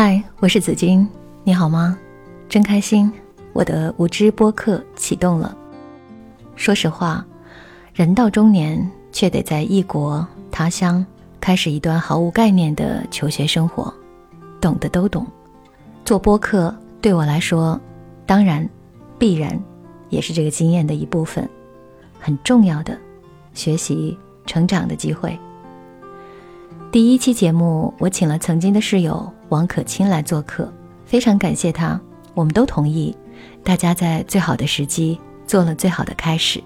[0.00, 1.04] 嗨，我是紫金，
[1.42, 1.98] 你好吗？
[2.48, 3.12] 真开心，
[3.52, 5.56] 我的无知播客启动了。
[6.54, 7.26] 说实话，
[7.92, 11.04] 人到中年却得在异国他乡
[11.40, 13.92] 开始一段毫无概念的求学生活，
[14.60, 15.26] 懂的都懂。
[16.04, 17.80] 做播客对我来说，
[18.24, 18.70] 当然，
[19.18, 19.60] 必然，
[20.10, 21.50] 也是这个经验的一部分，
[22.20, 22.96] 很重要的
[23.52, 25.36] 学习成长的机会。
[26.92, 30.72] 第一期节目，我请了曾经的室友王可清来做客，
[31.04, 32.00] 非常感谢他。
[32.34, 33.14] 我们都同意，
[33.64, 36.62] 大家在最好的时机做了最好的开始。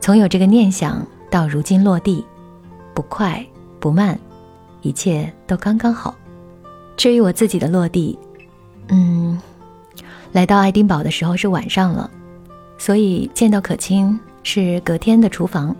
[0.00, 2.24] 从有这个念想到如今落地，
[2.94, 3.44] 不快
[3.80, 4.18] 不慢，
[4.82, 6.14] 一切都刚刚好。
[6.96, 8.18] 至于我自己的落地，
[8.88, 9.40] 嗯，
[10.32, 12.10] 来到爱丁堡的时候是晚上了，
[12.78, 15.74] 所以见到可清是隔天的厨房。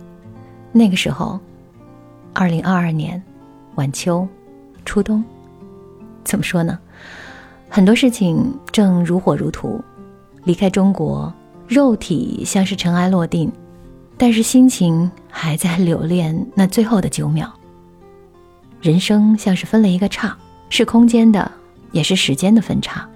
[0.71, 1.39] 那个时候。
[2.33, 3.19] 二零二二年，
[3.77, 4.27] 晚秋，
[4.85, 5.23] 初冬，
[6.27, 6.77] 怎么说呢？
[7.69, 9.81] 很多事情正如火如荼。
[10.43, 11.33] 离开中国，
[11.67, 13.49] 肉体像是尘埃落定，
[14.17, 17.51] 但是心情还在留恋那最后的九秒。
[18.81, 20.37] 人生像是分了一个叉，
[20.69, 21.49] 是空间的，
[21.91, 23.07] 也是时间的分叉。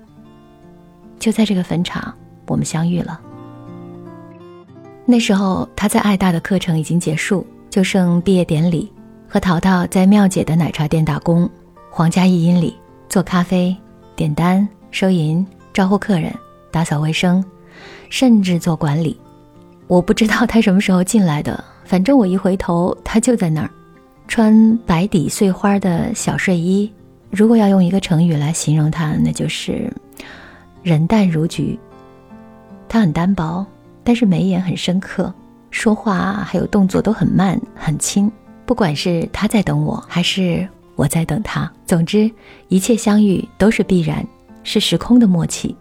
[1.19, 2.13] 就在这个分叉，
[2.47, 3.19] 我们相遇了。
[5.05, 8.91] 那时候他在爱大的课程已经结束，就剩毕业典礼。
[9.27, 11.49] 和淘淘在妙姐的奶茶店打工，
[11.89, 12.75] 皇家一英里
[13.11, 13.75] 做咖啡、
[14.15, 16.33] 点单、收银、招呼客人、
[16.71, 17.43] 打扫卫生，
[18.09, 19.19] 甚至做管理。
[19.87, 23.69] 我不知道他什么时候进来的，反正我一回头，他就在那儿，
[24.29, 26.89] 穿白底碎花的小睡衣。
[27.29, 29.91] 如果要用一个成语来形容他，那就是
[30.81, 31.77] 人淡如菊。
[32.87, 33.65] 他很单薄，
[34.05, 35.33] 但是眉眼很深刻，
[35.69, 38.31] 说话还有动作都很慢很轻。
[38.65, 40.65] 不管是他在等我，还是
[41.01, 42.29] 我在等他，总之
[42.67, 44.23] 一切相遇都是必然，
[44.63, 45.75] 是时空的默契。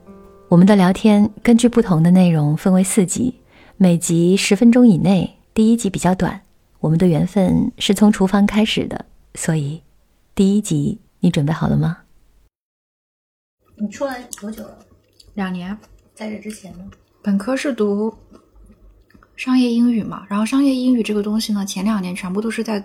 [0.49, 3.35] 我们的聊天根据不同的内容分为四集，
[3.77, 5.37] 每集十分钟以内。
[5.53, 6.41] 第一集比较短。
[6.79, 9.05] 我们的缘分是从厨房开始的，
[9.35, 9.83] 所以
[10.35, 11.99] 第一集你准备好了吗？
[13.77, 14.79] 你出来多久了？
[15.35, 15.77] 两年。
[16.15, 16.85] 在这之前呢？
[17.21, 18.15] 本科是读。
[19.37, 22.83] 商业英语嘛，然后商业英语这个东西呢，前两年全部都是在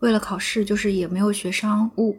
[0.00, 2.16] 为了考试，就是也没有学商务，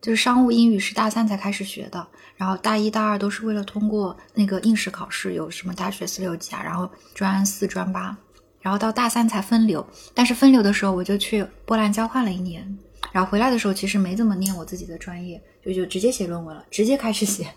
[0.00, 2.06] 就是商务英语是大三才开始学的，
[2.36, 8.16] 然后大一、大二都是为了通过那个应试考试，有什么大学四六级啊，然后专四、专八，
[8.60, 9.84] 然后到大三才分流。
[10.14, 12.78] 但是分流的时候，我就去波兰交换了一年，
[13.12, 17.48] 然后回来的时候其实没怎么念我自己的专业，就就直接写论文了，直接开始写，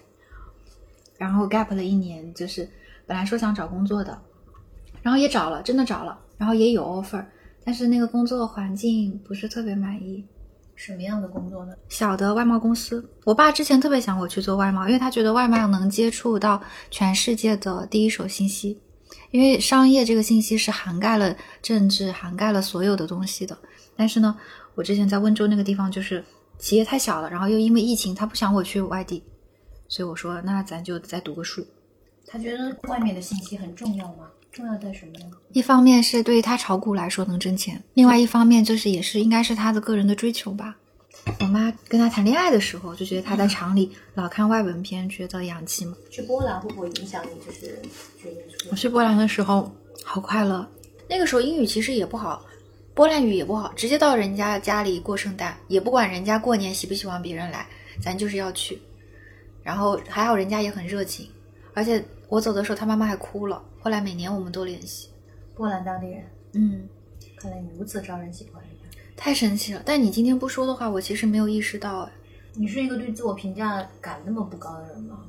[1.18, 2.68] 然后 gap 了一年，就是
[3.06, 4.20] 本来说想找工作的。
[5.02, 7.24] 然后也找了，真的找了，然后也有 offer，
[7.64, 10.26] 但是那个工作环境不是特别满意。
[10.76, 11.74] 什么样的工作呢？
[11.90, 13.04] 小的外贸公司。
[13.26, 18.80] 我爸之前特别想我去做外贸，因为他觉得外贸能接触到全世界的第一手信息，
[19.32, 23.58] 因为商业这个信息是涵盖了政治、涵盖了所有的东西的。
[23.98, 24.38] 但是呢，
[24.74, 26.24] 我之前在温州那个地方就是
[26.58, 29.22] 企业太小了，然后又因为疫情，他不想我去外地，
[29.90, 31.62] 所以我说那咱就再读个书。
[32.26, 34.30] 他觉得外面的信息很重要吗？
[34.52, 35.38] 重要在什么呢？
[35.54, 40.76] 一方面是对于他炒股来说能挣钱，另外一方面就是也是应该是他的个人的追求吧。
[41.40, 45.96] 我妈跟他谈恋爱的时候就觉得他在厂里老看外文片，觉得洋气嘛。
[46.10, 47.46] 去波兰会不会影响你？
[47.46, 47.80] 就是
[48.72, 49.72] 我去波兰的时候
[50.04, 50.68] 好快乐，
[51.08, 52.44] 那个时候英语其实也不好，
[52.94, 57.68] 波兰语也不好，直接到人家家里过圣诞，也不管人家过年喜不喜欢别人来，
[58.02, 58.80] 咱就是要去。
[59.62, 61.30] 然后还好人家也很热情，
[61.74, 63.62] 而且我走的时候他妈妈还哭了。
[63.82, 65.10] 后来每年我们都联系，
[65.56, 66.24] 波兰当地人，
[66.54, 66.88] 嗯，
[67.38, 68.62] 看来你如此招人喜欢，
[69.16, 69.82] 太神奇了。
[69.86, 72.10] 但你今天不说的话，我其实没有意识到。
[72.54, 75.24] 你是一个对自我评价感那么不高的人吗？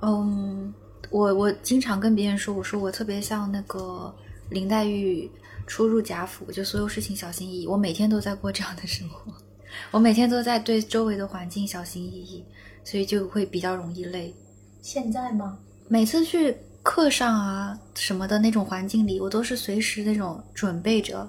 [0.00, 0.72] 嗯，
[1.10, 4.14] 我我经常跟别人说，我说我特别像那个
[4.48, 5.30] 林黛玉
[5.66, 7.66] 初入贾府，就所有事情小心翼翼。
[7.66, 9.30] 我每天都在过这样的生活，
[9.90, 12.44] 我每天都在对周围的环境小心翼翼，
[12.84, 14.34] 所以就会比较容易累。
[14.80, 15.58] 现在吗？
[15.88, 16.56] 每次去。
[16.86, 21.28] 课上啊什么的那种环境里，我都是随时那种准备着，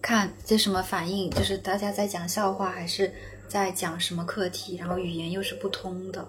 [0.00, 3.12] 看这什么反应，就是大家在讲笑话还是
[3.46, 6.26] 在讲什么课题，然后语言又是不通的，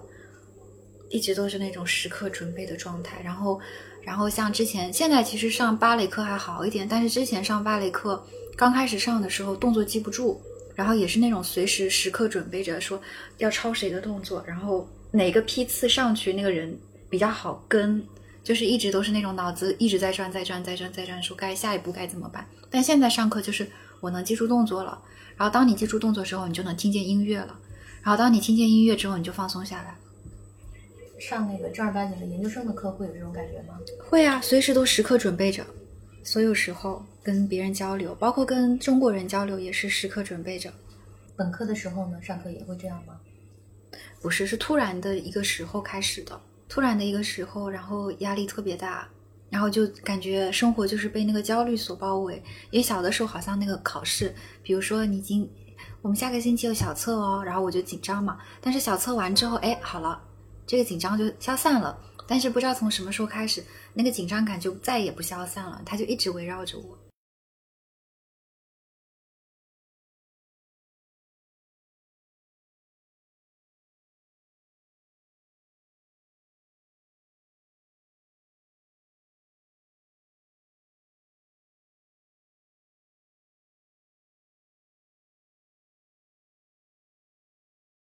[1.08, 3.22] 一直都是那种时刻准备的状态。
[3.24, 3.58] 然后，
[4.02, 8.22] 然后像之前，现在其实上芭蕾课还好一点，但是之前上芭蕾课
[8.54, 10.38] 刚开始上的时候，动作记不住，
[10.74, 13.00] 然后也是那种随时时刻准备着说
[13.38, 16.78] 要抄谁的动作，然后哪个批次上去那个人。
[17.14, 18.04] 比较好跟，
[18.42, 22.44] 就是一直都是那种脑子一直在转，在转，在转，在转，说该下一步该怎么办。
[22.68, 23.64] 但现在上课就是
[24.00, 25.00] 我能记住动作了，
[25.36, 27.56] 然后当你记住动作之后，你就能听见音乐了，
[28.02, 29.96] 然后当你听见音乐之后，你就放松下来。
[31.20, 33.78] 上那个正儿八经的研究生的课会有这种感觉吗？
[34.04, 35.64] 会啊，随时都时刻准备着，
[36.24, 40.68] 所有时候跟别人交流，包括跟中国人交流，也是时刻准备着。
[41.36, 43.14] 本科的时候呢，上课也会这样吗？
[44.20, 46.40] 不是，是突然的一个时候开始的，
[46.74, 49.06] 突然的一个时候，然后压力特别大，
[49.48, 52.42] 然后就感觉生活就是被那个焦虑所包围。
[52.72, 55.48] 因为小的时候好像那个考试，比如说你已经，
[56.02, 58.38] 我们下个星期有小测哦，然后我就紧张嘛。
[58.60, 60.20] 但是小测完之后，哎，好了，
[60.66, 61.96] 这个紧张就消散了。
[62.26, 63.62] 但是不知道从什么时候开始，
[63.92, 66.98] 那个紧张感就再也不消散了，它就一直围绕着我。